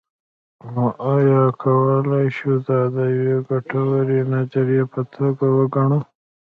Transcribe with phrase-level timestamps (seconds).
[0.73, 5.99] نو ایا کولی شو دا د یوې ګټورې نظریې په توګه وګڼو.